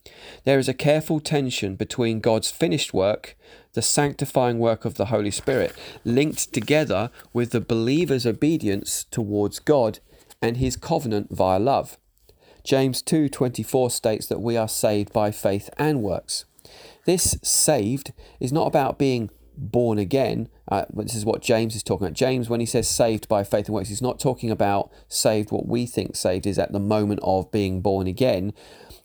There 0.44 0.58
is 0.58 0.68
a 0.68 0.74
careful 0.74 1.20
tension 1.20 1.76
between 1.76 2.20
God's 2.20 2.50
finished 2.50 2.94
work, 2.94 3.38
the 3.74 3.82
sanctifying 3.82 4.58
work 4.58 4.86
of 4.86 4.96
the 4.96 5.06
Holy 5.06 5.32
Spirit, 5.32 5.74
linked 6.04 6.52
together 6.52 7.12
with 7.32 7.52
the 7.52 7.62
believer's 7.62 8.26
obedience 8.26 9.04
towards 9.12 9.60
God 9.60 10.00
and 10.42 10.58
his 10.58 10.78
covenant 10.78 11.28
via 11.32 11.60
love. 11.60 11.98
James 12.66 13.04
2:24 13.04 13.92
states 13.92 14.26
that 14.26 14.42
we 14.42 14.58
are 14.58 14.68
saved 14.68 15.14
by 15.14 15.30
faith 15.30 15.70
and 15.78 16.02
works. 16.02 16.46
This 17.06 17.38
saved 17.44 18.12
is 18.40 18.52
not 18.52 18.66
about 18.66 18.98
being 18.98 19.30
born 19.56 20.00
again. 20.00 20.50
Uh, 20.68 20.86
this 20.92 21.14
is 21.14 21.24
what 21.24 21.44
James 21.44 21.76
is 21.76 21.84
talking 21.84 22.08
about. 22.08 22.16
James, 22.16 22.50
when 22.50 22.60
he 22.60 22.66
says 22.66 22.88
saved 22.88 23.28
by 23.28 23.44
faith 23.44 23.68
and 23.68 23.76
works, 23.76 23.90
he's 23.90 24.02
not 24.02 24.20
talking 24.20 24.50
about 24.50 24.92
saved 25.08 25.52
what 25.52 25.68
we 25.68 25.86
think 25.86 26.16
saved 26.16 26.48
is 26.48 26.58
at 26.58 26.72
the 26.72 26.80
moment 26.80 27.20
of 27.22 27.52
being 27.52 27.82
born 27.82 28.08
again, 28.08 28.52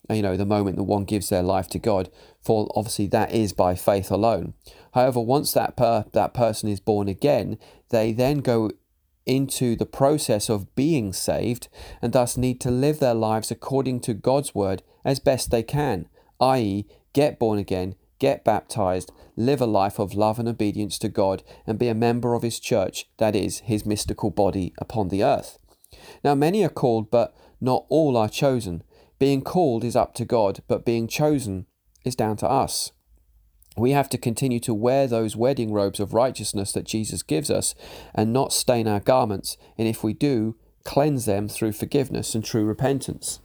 uh, 0.09 0.14
you 0.14 0.23
know, 0.23 0.38
the 0.38 0.47
moment 0.47 0.76
that 0.76 0.85
one 0.85 1.05
gives 1.05 1.29
their 1.29 1.43
life 1.43 1.69
to 1.69 1.79
God. 1.79 2.11
For 2.40 2.71
obviously 2.75 3.07
that 3.09 3.33
is 3.33 3.52
by 3.52 3.75
faith 3.75 4.11
alone. 4.11 4.55
However, 4.95 5.21
once 5.21 5.52
that 5.52 5.76
per, 5.76 6.07
that 6.12 6.33
person 6.33 6.71
is 6.71 6.81
born 6.81 7.09
again, 7.09 7.59
they 7.90 8.12
then 8.12 8.38
go 8.38 8.71
into 9.27 9.77
the 9.77 9.87
process 9.87 10.49
of 10.49 10.75
being 10.75 11.12
saved 11.12 11.69
and 12.00 12.12
thus 12.12 12.37
need 12.37 12.61
to 12.61 12.71
live 12.71 12.99
their 12.99 13.15
lives 13.15 13.50
according 13.50 14.00
to 14.00 14.15
God's 14.15 14.55
word 14.55 14.83
as 15.05 15.21
best 15.21 15.50
they 15.50 15.62
can, 15.62 16.09
i.e., 16.41 16.87
get 17.12 17.39
born 17.39 17.59
again, 17.59 17.95
get 18.19 18.45
baptized, 18.45 19.12
live 19.37 19.61
a 19.61 19.67
life 19.67 19.99
of 19.99 20.15
love 20.15 20.39
and 20.39 20.49
obedience 20.49 20.99
to 20.99 21.09
God, 21.09 21.43
and 21.67 21.79
be 21.79 21.89
a 21.89 21.95
member 21.95 22.35
of 22.35 22.43
His 22.43 22.61
church, 22.61 23.09
that 23.19 23.35
is, 23.35 23.61
His 23.61 23.87
mystical 23.87 24.31
body 24.31 24.73
upon 24.79 25.09
the 25.09 25.25
earth. 25.25 25.59
Now, 26.23 26.35
many 26.35 26.65
are 26.65 26.69
called, 26.69 27.11
but 27.11 27.35
not 27.61 27.87
all 27.89 28.17
are 28.17 28.29
chosen. 28.29 28.83
Being 29.19 29.43
called 29.43 29.85
is 29.85 29.97
up 29.97 30.15
to 30.15 30.25
God, 30.25 30.62
but 30.69 30.85
being 30.85 31.09
chosen 31.09 31.67
is 32.05 32.15
down 32.15 32.37
to 32.39 32.49
us. 32.49 32.93
We 33.80 33.92
have 33.92 34.10
to 34.10 34.18
continue 34.18 34.60
to 34.60 34.75
wear 34.75 35.06
those 35.06 35.37
wedding 35.37 35.72
robes 35.72 36.00
of 36.00 36.12
righteousness 36.12 36.70
that 36.72 36.84
Jesus 36.84 37.22
gives 37.22 37.50
us 37.50 37.75
and 38.14 38.30
not 38.30 38.52
stain 38.52 38.87
our 38.87 39.00
garments, 39.00 39.56
and 39.78 39.88
if 39.88 40.04
we 40.04 40.12
do, 40.12 40.54
cleanse 40.84 41.25
them 41.25 41.49
through 41.49 41.72
forgiveness 41.72 42.34
and 42.34 42.44
true 42.44 42.66
repentance. 42.66 43.40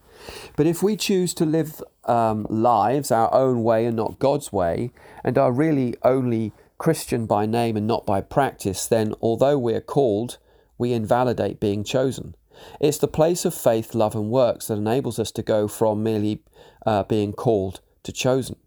But 0.57 0.67
if 0.67 0.83
we 0.83 0.97
choose 0.97 1.33
to 1.35 1.45
live 1.45 1.81
um, 2.03 2.45
lives 2.49 3.11
our 3.11 3.33
own 3.33 3.63
way 3.63 3.85
and 3.85 3.95
not 3.95 4.19
God's 4.19 4.51
way, 4.51 4.91
and 5.23 5.37
are 5.37 5.53
really 5.53 5.95
only 6.03 6.51
Christian 6.77 7.25
by 7.25 7.45
name 7.45 7.77
and 7.77 7.87
not 7.87 8.05
by 8.05 8.19
practice, 8.19 8.85
then 8.85 9.13
although 9.21 9.57
we 9.57 9.73
are 9.73 9.81
called, 9.81 10.37
we 10.77 10.91
invalidate 10.91 11.61
being 11.61 11.85
chosen. 11.85 12.35
It's 12.81 12.97
the 12.97 13.07
place 13.07 13.45
of 13.45 13.53
faith, 13.53 13.95
love, 13.95 14.15
and 14.15 14.29
works 14.29 14.67
that 14.67 14.77
enables 14.77 15.17
us 15.17 15.31
to 15.31 15.41
go 15.41 15.69
from 15.69 16.03
merely 16.03 16.41
uh, 16.85 17.03
being 17.03 17.31
called 17.31 17.79
to 18.03 18.11
chosen. 18.11 18.57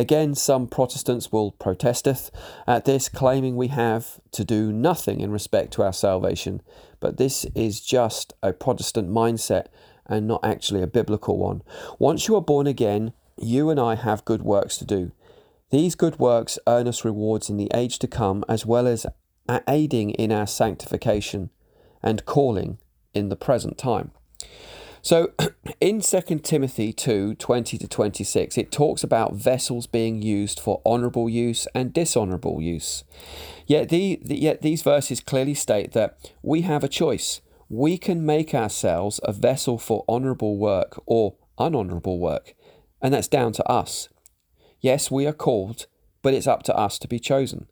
Again, 0.00 0.34
some 0.34 0.66
Protestants 0.66 1.30
will 1.30 1.50
protesteth 1.50 2.30
at 2.66 2.86
this, 2.86 3.10
claiming 3.10 3.54
we 3.54 3.68
have 3.68 4.18
to 4.32 4.46
do 4.46 4.72
nothing 4.72 5.20
in 5.20 5.30
respect 5.30 5.74
to 5.74 5.82
our 5.82 5.92
salvation, 5.92 6.62
but 7.00 7.18
this 7.18 7.44
is 7.54 7.82
just 7.82 8.32
a 8.42 8.54
Protestant 8.54 9.10
mindset 9.10 9.66
and 10.06 10.26
not 10.26 10.42
actually 10.42 10.80
a 10.80 10.86
biblical 10.86 11.36
one. 11.36 11.60
Once 11.98 12.26
you 12.26 12.34
are 12.34 12.40
born 12.40 12.66
again, 12.66 13.12
you 13.36 13.68
and 13.68 13.78
I 13.78 13.94
have 13.94 14.24
good 14.24 14.40
works 14.40 14.78
to 14.78 14.86
do. 14.86 15.12
These 15.68 15.96
good 15.96 16.18
works 16.18 16.58
earn 16.66 16.88
us 16.88 17.04
rewards 17.04 17.50
in 17.50 17.58
the 17.58 17.70
age 17.74 17.98
to 17.98 18.08
come, 18.08 18.42
as 18.48 18.64
well 18.64 18.86
as 18.86 19.04
aiding 19.68 20.12
in 20.12 20.32
our 20.32 20.46
sanctification 20.46 21.50
and 22.02 22.24
calling 22.24 22.78
in 23.12 23.28
the 23.28 23.36
present 23.36 23.76
time. 23.76 24.12
So 25.02 25.32
in 25.80 26.00
2 26.00 26.20
Timothy 26.40 26.92
2 26.92 27.34
20 27.34 27.78
to 27.78 27.88
26, 27.88 28.58
it 28.58 28.72
talks 28.72 29.02
about 29.02 29.34
vessels 29.34 29.86
being 29.86 30.22
used 30.22 30.60
for 30.60 30.82
honourable 30.84 31.28
use 31.28 31.66
and 31.74 31.92
dishonourable 31.92 32.60
use. 32.60 33.04
Yet, 33.66 33.88
the, 33.88 34.20
the, 34.22 34.36
yet 34.36 34.62
these 34.62 34.82
verses 34.82 35.20
clearly 35.20 35.54
state 35.54 35.92
that 35.92 36.18
we 36.42 36.62
have 36.62 36.84
a 36.84 36.88
choice. 36.88 37.40
We 37.68 37.98
can 37.98 38.26
make 38.26 38.52
ourselves 38.52 39.20
a 39.22 39.32
vessel 39.32 39.78
for 39.78 40.04
honourable 40.08 40.56
work 40.58 41.00
or 41.06 41.36
unhonourable 41.58 42.18
work, 42.18 42.54
and 43.00 43.14
that's 43.14 43.28
down 43.28 43.52
to 43.52 43.68
us. 43.68 44.08
Yes, 44.80 45.10
we 45.10 45.26
are 45.26 45.32
called, 45.32 45.86
but 46.20 46.34
it's 46.34 46.48
up 46.48 46.62
to 46.64 46.76
us 46.76 46.98
to 46.98 47.08
be 47.08 47.20
chosen. 47.20 47.68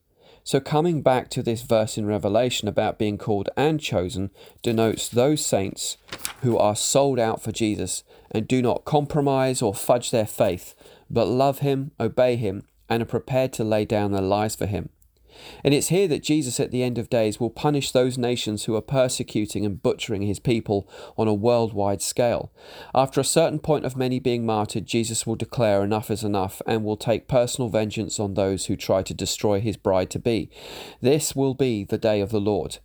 So, 0.49 0.61
coming 0.61 1.02
back 1.02 1.28
to 1.33 1.43
this 1.43 1.61
verse 1.61 1.99
in 1.99 2.07
Revelation 2.07 2.69
about 2.69 2.99
being 2.99 3.19
called 3.19 3.50
and 3.55 3.78
chosen 3.78 4.31
denotes 4.62 5.07
those 5.07 5.45
saints 5.45 5.99
who 6.40 6.57
are 6.57 6.75
sold 6.75 7.19
out 7.19 7.43
for 7.43 7.52
Jesus 7.52 8.02
and 8.31 8.49
do 8.49 8.62
not 8.62 8.87
compromise 8.87 9.61
or 9.61 9.75
fudge 9.75 10.11
their 10.11 10.25
faith, 10.25 10.75
but 11.11 11.26
love 11.26 11.59
Him, 11.59 11.90
obey 12.00 12.37
Him, 12.37 12.62
and 12.88 13.02
are 13.02 13.05
prepared 13.05 13.52
to 13.52 13.62
lay 13.62 13.85
down 13.85 14.12
their 14.12 14.23
lives 14.23 14.57
for 14.57 14.64
Him. 14.64 14.88
And 15.64 15.75
it's 15.75 15.88
here 15.88 16.09
that 16.09 16.23
Jesus 16.23 16.61
at 16.61 16.71
the 16.71 16.83
end 16.83 16.99
of 16.99 17.11
days 17.11 17.38
will 17.38 17.50
punish 17.50 17.90
those 17.90 18.18
nations 18.18 18.64
who 18.64 18.75
are 18.75 18.83
persecuting 18.83 19.64
and 19.64 19.83
butchering 19.83 20.23
his 20.23 20.38
people 20.38 20.88
on 21.16 21.28
a 21.28 21.35
worldwide 21.35 22.02
scale. 22.02 22.52
After 22.95 23.21
a 23.21 23.25
certain 23.25 23.59
point 23.59 23.85
of 23.85 23.97
many 23.97 24.18
being 24.18 24.45
martyred, 24.47 24.87
Jesus 24.87 25.26
will 25.26 25.37
declare 25.37 25.83
enough 25.85 26.11
is 26.11 26.25
enough 26.25 26.61
and 26.66 26.85
will 26.85 26.97
take 26.97 27.28
personal 27.28 27.68
vengeance 27.68 28.18
on 28.18 28.35
those 28.35 28.66
who 28.66 28.76
try 28.76 29.02
to 29.02 29.14
destroy 29.14 29.61
his 29.61 29.76
bride 29.76 30.11
to 30.11 30.18
be. 30.18 30.50
This 31.00 31.35
will 31.35 31.54
be 31.54 31.85
the 31.85 31.99
day 31.99 32.21
of 32.21 32.30
the 32.30 32.40
Lord. 32.40 32.78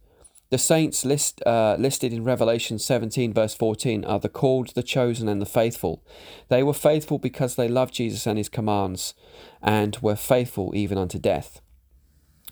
The 0.54 0.60
saints 0.60 1.04
list, 1.04 1.42
uh, 1.48 1.78
listed 1.80 2.14
in 2.14 2.24
Revelation 2.24 2.78
17, 2.78 3.34
verse 3.34 3.56
14, 3.56 4.06
are 4.06 4.20
the 4.20 4.30
called, 4.30 4.76
the 4.76 4.84
chosen, 4.84 5.28
and 5.28 5.42
the 5.42 5.48
faithful. 5.48 6.04
They 6.50 6.62
were 6.62 6.76
faithful 6.76 7.18
because 7.18 7.56
they 7.56 7.68
loved 7.68 7.96
Jesus 7.96 8.28
and 8.28 8.38
his 8.38 8.50
commands, 8.50 9.16
and 9.64 9.98
were 10.00 10.16
faithful 10.16 10.72
even 10.76 10.96
unto 11.00 11.18
death. 11.18 11.60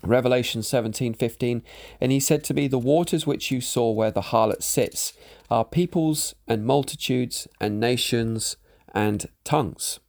Revelation 0.02 0.62
17:15 0.62 1.62
and 2.00 2.12
he 2.12 2.20
said 2.20 2.42
to 2.44 2.54
me 2.54 2.66
the 2.66 2.78
waters 2.78 3.26
which 3.26 3.50
you 3.50 3.60
saw 3.60 3.90
where 3.90 4.10
the 4.10 4.20
harlot 4.20 4.62
sits 4.62 5.12
are 5.50 5.64
peoples 5.64 6.34
and 6.48 6.66
multitudes 6.66 7.46
and 7.60 7.78
nations 7.78 8.56
and 8.94 9.26
tongues. 9.44 10.00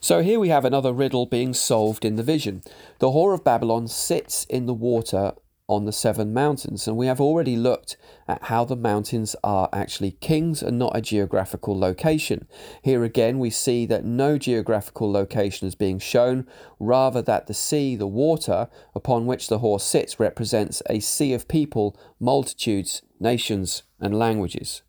So 0.00 0.22
here 0.22 0.38
we 0.38 0.48
have 0.50 0.64
another 0.64 0.92
riddle 0.92 1.26
being 1.26 1.52
solved 1.52 2.04
in 2.04 2.16
the 2.16 2.22
vision. 2.22 2.62
The 2.98 3.08
whore 3.08 3.34
of 3.34 3.44
Babylon 3.44 3.88
sits 3.88 4.44
in 4.44 4.66
the 4.66 4.74
water 4.74 5.32
on 5.68 5.84
the 5.84 5.92
seven 5.92 6.32
mountains. 6.32 6.86
And 6.86 6.96
we 6.96 7.06
have 7.06 7.20
already 7.20 7.56
looked 7.56 7.96
at 8.28 8.44
how 8.44 8.64
the 8.64 8.76
mountains 8.76 9.34
are 9.42 9.68
actually 9.72 10.12
kings 10.12 10.62
and 10.62 10.78
not 10.78 10.96
a 10.96 11.00
geographical 11.00 11.78
location. 11.78 12.46
Here 12.82 13.04
again, 13.04 13.38
we 13.38 13.50
see 13.50 13.86
that 13.86 14.04
no 14.04 14.38
geographical 14.38 15.10
location 15.10 15.66
is 15.66 15.74
being 15.74 15.98
shown, 15.98 16.46
rather, 16.78 17.22
that 17.22 17.46
the 17.46 17.54
sea, 17.54 17.96
the 17.96 18.06
water 18.06 18.68
upon 18.94 19.26
which 19.26 19.48
the 19.48 19.58
horse 19.58 19.84
sits, 19.84 20.20
represents 20.20 20.82
a 20.88 21.00
sea 21.00 21.32
of 21.32 21.48
people, 21.48 21.98
multitudes, 22.20 23.02
nations, 23.18 23.82
and 24.00 24.18
languages. 24.18 24.82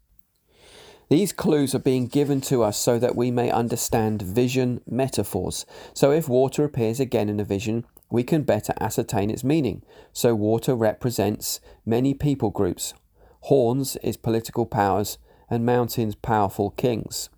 These 1.09 1.31
clues 1.31 1.73
are 1.73 1.79
being 1.79 2.07
given 2.07 2.41
to 2.41 2.63
us 2.63 2.77
so 2.77 2.99
that 2.99 3.15
we 3.15 3.31
may 3.31 3.49
understand 3.49 4.21
vision 4.21 4.81
metaphors. 4.85 5.65
So, 5.93 6.11
if 6.11 6.27
water 6.27 6.65
appears 6.65 6.99
again 6.99 7.29
in 7.29 7.39
a 7.39 7.45
vision, 7.45 7.85
we 8.09 8.23
can 8.23 8.43
better 8.43 8.73
ascertain 8.79 9.29
its 9.29 9.43
meaning. 9.43 9.83
So, 10.13 10.33
water 10.33 10.75
represents 10.75 11.59
many 11.85 12.13
people 12.13 12.49
groups, 12.49 12.93
horns 13.41 13.95
is 13.97 14.17
political 14.17 14.65
powers, 14.65 15.17
and 15.49 15.65
mountains 15.65 16.15
powerful 16.15 16.71
kings. 16.71 17.29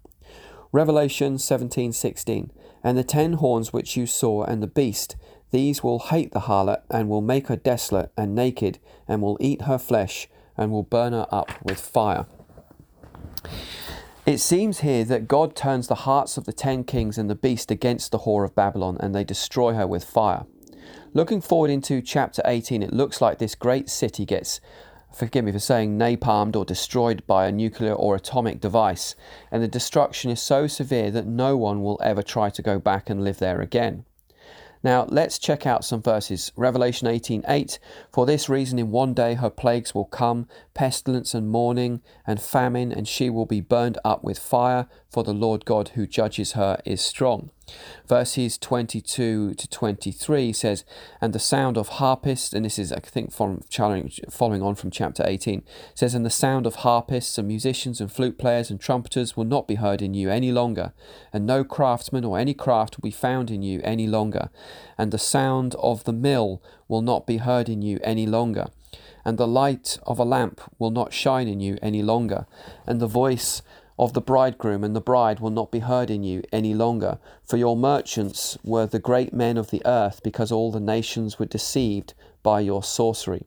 Revelation 0.72 1.38
17:16 1.38 2.52
And 2.84 2.98
the 2.98 3.04
ten 3.04 3.34
horns 3.34 3.74
which 3.74 3.98
you 3.98 4.06
saw 4.06 4.44
and 4.44 4.62
the 4.62 4.68
beast 4.68 5.16
these 5.52 5.84
will 5.84 6.00
hate 6.00 6.32
the 6.32 6.42
harlot 6.42 6.84
and 6.92 7.10
will 7.10 7.22
make 7.22 7.48
her 7.48 7.56
desolate 7.56 8.12
and 8.16 8.36
naked 8.36 8.78
and 9.08 9.22
will 9.22 9.38
eat 9.40 9.64
her 9.64 9.80
flesh 9.80 10.28
and 10.56 10.72
will 10.72 10.84
burn 10.84 11.14
her 11.14 11.28
up 11.32 11.52
with 11.64 11.80
fire. 11.80 12.28
It 14.26 14.38
seems 14.38 14.82
here 14.82 15.04
that 15.06 15.28
God 15.28 15.56
turns 15.56 15.88
the 15.88 15.96
hearts 15.96 16.38
of 16.38 16.46
the 16.46 16.54
ten 16.54 16.84
kings 16.84 17.18
and 17.18 17.30
the 17.30 17.36
beast 17.36 17.72
against 17.72 18.12
the 18.12 18.20
whore 18.20 18.46
of 18.46 18.54
Babylon 18.54 18.98
and 19.00 19.16
they 19.16 19.24
destroy 19.24 19.74
her 19.74 19.88
with 19.88 20.04
fire. 20.04 20.46
Looking 21.12 21.42
forward 21.42 21.72
into 21.72 22.04
chapter 22.04 22.44
18, 22.46 22.84
it 22.84 22.94
looks 22.94 23.20
like 23.20 23.40
this 23.40 23.56
great 23.56 23.90
city 23.90 24.26
gets, 24.26 24.62
forgive 25.12 25.44
me 25.44 25.52
for 25.52 25.58
saying, 25.58 25.98
napalmed 25.98 26.56
or 26.56 26.64
destroyed 26.64 27.26
by 27.26 27.48
a 27.48 27.52
nuclear 27.52 27.94
or 27.94 28.16
atomic 28.16 28.62
device, 28.62 29.16
and 29.52 29.64
the 29.64 29.68
destruction 29.68 30.30
is 30.30 30.40
so 30.40 30.68
severe 30.68 31.10
that 31.10 31.26
no 31.26 31.58
one 31.58 31.82
will 31.82 32.00
ever 32.04 32.22
try 32.22 32.52
to 32.52 32.62
go 32.62 32.78
back 32.78 33.10
and 33.10 33.24
live 33.24 33.40
there 33.40 33.60
again. 33.60 34.06
Now 34.84 35.08
let's 35.10 35.40
check 35.40 35.66
out 35.66 35.84
some 35.84 36.02
verses. 36.02 36.52
Revelation 36.56 37.08
18:8 37.08 37.44
8, 37.48 37.80
For 38.12 38.28
this 38.28 38.48
reason 38.48 38.78
in 38.78 38.92
one 38.92 39.16
day 39.16 39.34
her 39.34 39.50
plagues 39.50 39.96
will 39.96 40.06
come, 40.06 40.48
pestilence 40.76 41.34
and 41.34 41.50
mourning 41.50 42.02
and 42.28 42.40
famine, 42.40 42.92
and 42.92 43.08
she 43.08 43.32
will 43.32 43.48
be 43.48 43.62
burned 43.62 43.98
up 44.06 44.24
with 44.24 44.38
fire, 44.38 44.88
for 45.10 45.24
the 45.24 45.34
Lord 45.34 45.66
God 45.66 45.90
who 45.96 46.06
judges 46.06 46.52
her 46.52 46.80
is 46.86 47.02
strong. 47.02 47.50
Verses 48.08 48.58
22 48.58 49.54
to 49.54 49.70
23 49.70 50.54
says, 50.54 50.84
And 51.22 51.34
the 51.34 51.40
sound 51.40 51.78
of 51.78 51.90
harpists, 51.90 52.54
and 52.54 52.66
this 52.66 52.80
is, 52.80 52.92
I 52.92 53.00
think, 53.00 53.32
from 53.32 53.62
following 53.70 54.62
on 54.62 54.76
from 54.76 54.92
chapter 54.92 55.24
18, 55.26 55.64
says, 55.94 56.16
And 56.16 56.26
the 56.26 56.30
sound 56.30 56.66
of 56.66 56.76
harpists 56.76 57.38
and 57.38 57.48
musicians 57.48 58.02
and 58.02 58.12
flute 58.12 58.38
players 58.38 58.70
and 58.70 58.80
trumpeters 58.80 59.38
will 59.38 59.46
not 59.46 59.68
be 59.68 59.76
heard 59.76 60.02
in 60.02 60.14
you 60.14 60.30
any 60.30 60.52
longer, 60.52 60.94
and 61.32 61.46
no 61.46 61.64
craftsman 61.64 62.26
or 62.26 62.40
any 62.40 62.54
craft 62.54 62.98
will 62.98 63.08
be 63.08 63.12
found 63.12 63.52
in 63.52 63.62
you 63.62 63.82
any 63.84 64.08
longer, 64.08 64.50
and 64.98 65.12
the 65.12 65.18
sound 65.18 65.76
of 65.76 66.04
the 66.04 66.14
mill 66.14 66.62
will 66.88 67.02
not 67.02 67.28
be 67.28 67.38
heard 67.38 67.70
in 67.70 67.82
you 67.82 68.00
any 68.04 68.26
longer. 68.26 68.68
And 69.24 69.38
the 69.38 69.48
light 69.48 70.00
of 70.08 70.18
a 70.18 70.24
lamp 70.24 70.62
will 70.80 70.92
not 70.92 71.14
shine 71.14 71.48
in 71.48 71.60
you 71.60 71.78
any 71.82 72.02
longer, 72.02 72.48
and 72.88 73.00
the 73.00 73.08
voice 73.08 73.62
of 74.00 74.14
the 74.14 74.22
bridegroom 74.22 74.82
and 74.82 74.96
the 74.96 75.02
bride 75.02 75.42
will 75.42 75.50
not 75.50 75.72
be 75.72 75.80
heard 75.80 76.10
in 76.10 76.24
you 76.24 76.42
any 76.54 76.74
longer. 76.74 77.20
For 77.46 77.58
your 77.58 77.76
merchants 77.76 78.58
were 78.64 78.86
the 78.86 78.98
great 78.98 79.34
men 79.34 79.58
of 79.58 79.72
the 79.72 79.82
earth, 79.86 80.22
because 80.24 80.54
all 80.54 80.72
the 80.72 80.80
nations 80.80 81.38
were 81.38 81.46
deceived 81.46 82.14
by 82.42 82.62
your 82.62 82.82
sorcery. 82.82 83.46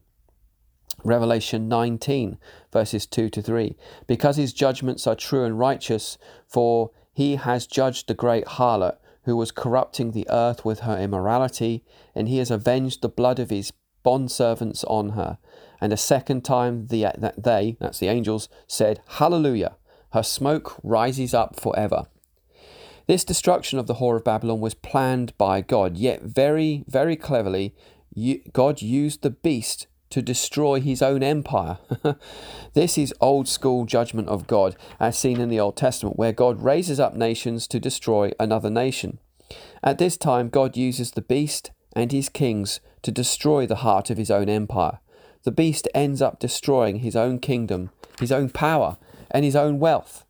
Revelation 1.02 1.68
19, 1.68 2.36
verses 2.70 3.06
2 3.06 3.30
to 3.30 3.40
3. 3.40 3.74
Because 4.06 4.36
his 4.36 4.52
judgments 4.52 5.06
are 5.06 5.14
true 5.14 5.42
and 5.44 5.58
righteous, 5.58 6.18
for 6.46 6.90
he 7.14 7.36
has 7.36 7.66
judged 7.66 8.06
the 8.06 8.14
great 8.14 8.44
harlot 8.44 8.98
who 9.24 9.36
was 9.36 9.52
corrupting 9.52 10.10
the 10.10 10.26
earth 10.28 10.66
with 10.66 10.80
her 10.80 10.98
immorality, 10.98 11.82
and 12.14 12.28
he 12.28 12.36
has 12.36 12.50
avenged 12.50 13.00
the 13.00 13.08
blood 13.08 13.38
of 13.38 13.48
his 13.48 13.72
bondservants 14.04 14.84
on 14.86 15.10
her. 15.10 15.38
And 15.80 15.94
a 15.94 15.96
second 15.96 16.44
time 16.44 16.88
the, 16.88 17.06
that 17.16 17.42
they, 17.42 17.78
that's 17.80 18.00
the 18.00 18.08
angels, 18.08 18.50
said, 18.66 19.00
Hallelujah 19.06 19.76
her 20.12 20.22
smoke 20.22 20.78
rises 20.82 21.34
up 21.34 21.58
forever. 21.58 22.06
This 23.06 23.24
destruction 23.24 23.78
of 23.78 23.86
the 23.86 23.94
whore 23.94 24.16
of 24.16 24.24
Babylon 24.24 24.60
was 24.60 24.74
planned 24.74 25.36
by 25.36 25.60
God, 25.60 25.96
yet 25.96 26.22
very, 26.22 26.84
very 26.86 27.16
cleverly, 27.16 27.74
God 28.52 28.80
used 28.80 29.22
the 29.22 29.30
beast 29.30 29.86
to 30.10 30.22
destroy 30.22 30.80
his 30.80 31.00
own 31.00 31.22
empire. 31.22 31.78
this 32.74 32.98
is 32.98 33.14
old 33.20 33.48
school 33.48 33.86
judgment 33.86 34.28
of 34.28 34.46
God, 34.46 34.76
as 35.00 35.18
seen 35.18 35.40
in 35.40 35.48
the 35.48 35.58
Old 35.58 35.76
Testament, 35.76 36.18
where 36.18 36.32
God 36.32 36.62
raises 36.62 37.00
up 37.00 37.14
nations 37.14 37.66
to 37.68 37.80
destroy 37.80 38.30
another 38.38 38.70
nation. 38.70 39.18
At 39.82 39.98
this 39.98 40.16
time, 40.18 40.50
God 40.50 40.76
uses 40.76 41.12
the 41.12 41.22
beast 41.22 41.70
and 41.94 42.12
his 42.12 42.28
kings 42.28 42.80
to 43.02 43.10
destroy 43.10 43.66
the 43.66 43.76
heart 43.76 44.10
of 44.10 44.18
his 44.18 44.30
own 44.30 44.48
empire. 44.48 45.00
The 45.44 45.50
beast 45.50 45.88
ends 45.94 46.22
up 46.22 46.38
destroying 46.38 46.96
his 46.96 47.16
own 47.16 47.38
kingdom, 47.38 47.90
his 48.20 48.30
own 48.30 48.50
power, 48.50 48.98
and 49.32 49.44
his 49.44 49.56
own 49.56 49.80
wealth. 49.80 50.24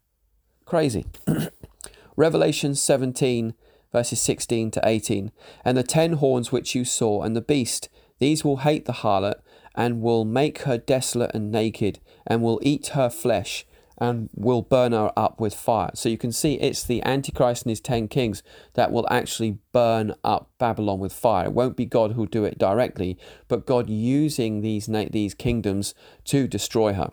Crazy. 0.64 1.04
Revelation 2.16 2.74
17, 2.74 3.52
verses 3.92 4.20
16 4.20 4.70
to 4.70 4.80
18. 4.84 5.32
And 5.64 5.76
the 5.76 5.82
ten 5.82 6.14
horns 6.14 6.50
which 6.50 6.74
you 6.74 6.84
saw, 6.84 7.22
and 7.22 7.36
the 7.36 7.42
beast, 7.42 7.88
these 8.18 8.44
will 8.44 8.58
hate 8.58 8.86
the 8.86 8.92
harlot, 8.92 9.42
and 9.74 10.00
will 10.00 10.24
make 10.24 10.60
her 10.60 10.78
desolate 10.78 11.34
and 11.34 11.50
naked, 11.50 11.98
and 12.26 12.42
will 12.42 12.60
eat 12.62 12.88
her 12.88 13.10
flesh, 13.10 13.66
and 13.98 14.28
will 14.34 14.62
burn 14.62 14.92
her 14.92 15.12
up 15.16 15.40
with 15.40 15.54
fire. 15.54 15.90
So 15.94 16.08
you 16.08 16.18
can 16.18 16.32
see 16.32 16.54
it's 16.54 16.84
the 16.84 17.02
Antichrist 17.04 17.64
and 17.64 17.70
his 17.70 17.80
10 17.80 18.08
kings 18.08 18.42
that 18.74 18.90
will 18.90 19.06
actually 19.10 19.58
burn 19.72 20.14
up 20.24 20.50
Babylon 20.58 20.98
with 20.98 21.12
fire. 21.12 21.46
It 21.46 21.52
won't 21.52 21.76
be 21.76 21.86
God 21.86 22.12
who'll 22.12 22.26
do 22.26 22.44
it 22.44 22.58
directly, 22.58 23.16
but 23.48 23.66
God 23.66 23.88
using 23.88 24.60
these, 24.60 24.86
these 24.86 25.34
kingdoms 25.34 25.94
to 26.24 26.46
destroy 26.48 26.94
her. 26.94 27.10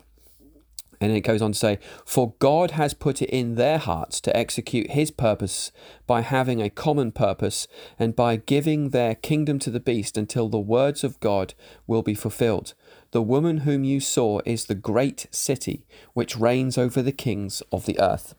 And 1.00 1.12
it 1.12 1.22
goes 1.22 1.40
on 1.40 1.52
to 1.52 1.58
say, 1.58 1.78
For 2.04 2.34
God 2.38 2.72
has 2.72 2.92
put 2.92 3.22
it 3.22 3.30
in 3.30 3.54
their 3.54 3.78
hearts 3.78 4.20
to 4.20 4.36
execute 4.36 4.90
his 4.90 5.10
purpose 5.10 5.72
by 6.06 6.20
having 6.20 6.60
a 6.60 6.68
common 6.68 7.10
purpose 7.10 7.66
and 7.98 8.14
by 8.14 8.36
giving 8.36 8.90
their 8.90 9.14
kingdom 9.14 9.58
to 9.60 9.70
the 9.70 9.80
beast 9.80 10.18
until 10.18 10.48
the 10.48 10.58
words 10.58 11.02
of 11.02 11.18
God 11.20 11.54
will 11.86 12.02
be 12.02 12.14
fulfilled. 12.14 12.74
The 13.12 13.22
woman 13.22 13.58
whom 13.58 13.82
you 13.82 14.00
saw 14.00 14.40
is 14.44 14.66
the 14.66 14.74
great 14.74 15.26
city 15.30 15.86
which 16.12 16.36
reigns 16.36 16.76
over 16.76 17.00
the 17.00 17.12
kings 17.12 17.62
of 17.72 17.86
the 17.86 17.98
earth. 17.98 18.34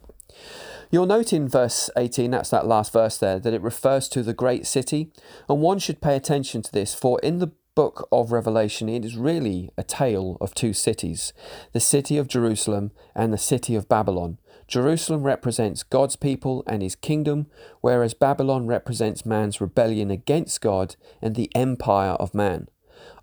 You'll 0.92 1.06
note 1.06 1.32
in 1.32 1.48
verse 1.48 1.90
18, 1.96 2.32
that's 2.32 2.50
that 2.50 2.68
last 2.68 2.92
verse 2.92 3.18
there, 3.18 3.40
that 3.40 3.54
it 3.54 3.62
refers 3.62 4.10
to 4.10 4.22
the 4.22 4.34
great 4.34 4.68
city. 4.68 5.10
And 5.48 5.62
one 5.62 5.80
should 5.80 6.02
pay 6.02 6.18
attention 6.18 6.62
to 6.64 6.72
this, 6.72 6.94
for 6.94 7.18
in 7.22 7.40
the 7.40 7.52
book 7.74 8.08
of 8.12 8.34
Revelation, 8.34 8.90
it 8.90 9.06
is 9.06 9.16
really 9.16 9.70
a 9.78 9.84
tale 9.84 10.38
of 10.42 10.54
two 10.54 10.74
cities 10.74 11.32
the 11.72 11.80
city 11.80 12.18
of 12.18 12.28
Jerusalem 12.28 12.92
and 13.16 13.32
the 13.32 13.38
city 13.38 13.76
of 13.76 13.88
Babylon. 13.88 14.40
Jerusalem 14.68 15.24
represents 15.24 15.84
God's 15.84 16.18
people 16.18 16.64
and 16.68 16.82
his 16.82 16.96
kingdom, 16.96 17.48
whereas 17.80 18.14
Babylon 18.14 18.68
represents 18.68 19.26
man's 19.26 19.62
rebellion 19.62 20.12
against 20.12 20.60
God 20.60 20.98
and 21.22 21.36
the 21.36 21.50
empire 21.56 22.12
of 22.12 22.36
man. 22.36 22.68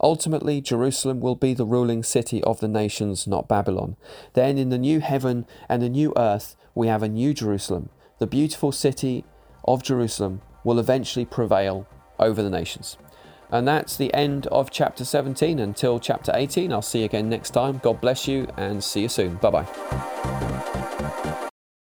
Ultimately, 0.02 0.60
Jerusalem 0.60 1.20
will 1.20 1.36
be 1.36 1.52
the 1.52 1.66
ruling 1.66 2.02
city 2.02 2.42
of 2.44 2.60
the 2.60 2.68
nations, 2.68 3.26
not 3.26 3.48
Babylon. 3.48 3.96
Then, 4.32 4.56
in 4.56 4.70
the 4.70 4.78
new 4.78 5.00
heaven 5.00 5.46
and 5.68 5.82
the 5.82 5.88
new 5.88 6.12
earth, 6.16 6.56
we 6.74 6.88
have 6.88 7.02
a 7.02 7.08
new 7.08 7.34
Jerusalem. 7.34 7.90
The 8.18 8.26
beautiful 8.26 8.72
city 8.72 9.24
of 9.66 9.82
Jerusalem 9.82 10.40
will 10.64 10.78
eventually 10.78 11.26
prevail 11.26 11.86
over 12.18 12.42
the 12.42 12.50
nations. 12.50 12.96
And 13.50 13.66
that's 13.66 13.96
the 13.96 14.12
end 14.12 14.46
of 14.48 14.70
chapter 14.70 15.04
17. 15.04 15.58
Until 15.58 15.98
chapter 15.98 16.32
18, 16.34 16.72
I'll 16.72 16.82
see 16.82 17.00
you 17.00 17.04
again 17.06 17.28
next 17.28 17.50
time. 17.50 17.80
God 17.82 18.00
bless 18.00 18.28
you 18.28 18.46
and 18.56 18.82
see 18.84 19.02
you 19.02 19.08
soon. 19.08 19.36
Bye 19.36 19.50
bye. 19.50 20.27